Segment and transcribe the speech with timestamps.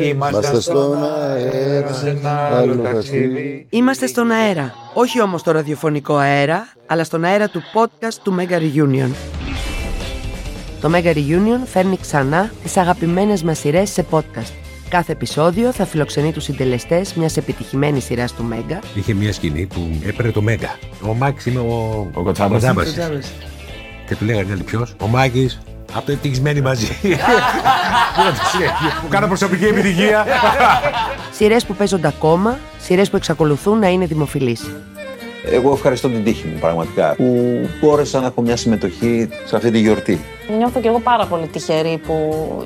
[0.00, 3.66] Είμαστε στον αέρα, σε ένα άλλο ταξίδι.
[3.70, 4.74] Είμαστε στον αέρα.
[4.94, 9.10] Όχι όμως στο ραδιοφωνικό αέρα, αλλά στον αέρα του podcast του Mega Reunion.
[10.80, 14.52] Το Mega Reunion φέρνει ξανά τις αγαπημένες μας σειρές σε podcast.
[14.88, 19.88] Κάθε επεισόδιο θα φιλοξενεί τους συντελεστές μιας επιτυχημένης σειράς του Mega Είχε μια σκηνή που
[20.06, 20.78] έπαιρνε το Μέγκα.
[21.08, 22.64] Ο Μάκης είναι ο, Ο Κοτσάμπας.
[24.06, 25.60] Και του λέγανε οι άλλοι ποιος; Ο Μάκης.
[25.94, 26.86] Από το ευτυχισμένοι μαζί.
[29.02, 30.26] Που κάνω προσωπική επιτυχία.
[31.32, 34.70] Σειρές που παίζονται ακόμα, σειρές που εξακολουθούν να είναι δημοφιλείς.
[35.50, 39.78] Εγώ ευχαριστώ την τύχη μου πραγματικά που μπόρεσα να έχω μια συμμετοχή σε αυτή τη
[39.78, 40.20] γιορτή.
[40.58, 42.14] Νιώθω και εγώ πάρα πολύ τυχερή που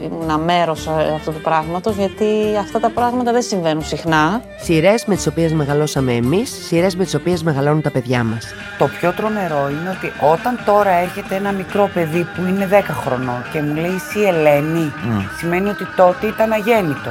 [0.05, 0.77] ήμουν μέρο
[1.15, 2.27] αυτού του πράγματος, γιατί
[2.61, 4.43] αυτά τα πράγματα δεν συμβαίνουν συχνά.
[4.63, 8.47] Σειρές με τις οποίες μεγαλώσαμε εμείς, σειρές με τις οποίες μεγαλώνουν τα παιδιά μας.
[8.79, 13.43] Το πιο τρομερό είναι ότι όταν τώρα έρχεται ένα μικρό παιδί που είναι 10 χρονών
[13.53, 14.93] και μου λέει εσύ Ελένη,
[15.39, 17.11] σημαίνει ότι τότε ήταν αγέννητο.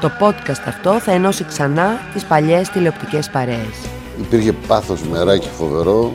[0.00, 3.76] Το podcast αυτό θα ενώσει ξανά τις παλιές τηλεοπτικές παρέες.
[4.20, 6.12] Υπήρχε πάθος μεράκι φοβερό.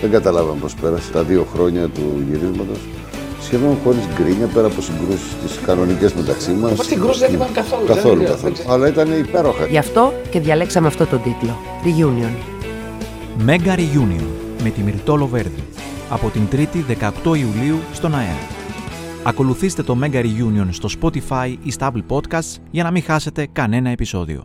[0.00, 2.78] Δεν καταλάβαμε πώς πέρασε τα δύο χρόνια του γυρίσματος.
[3.42, 6.72] Σχεδόν χωρίς γκρίνια, πέρα από συγκρούσεις τις κανονικές μεταξύ μας.
[6.76, 8.54] Μα συγκρούσεις δεν θυμάμαι καθόλου, Καθόλου, δεν- καθόλου.
[8.68, 9.66] Αλλά ήταν υπέροχα.
[9.66, 11.56] Γι' αυτό και διαλέξαμε αυτό τον τίτλο.
[11.84, 12.34] Reunion.
[13.48, 14.24] Mega Reunion
[14.62, 15.64] με τη Μυρτό Λοβέρδη
[16.10, 18.46] από την 3η 18 Ιουλίου στον αέρα.
[19.22, 23.90] Ακολουθήστε το Mega Reunion στο Spotify ή στα Apple Podcasts για να μην χάσετε κανένα
[23.90, 24.42] επεισόδιο.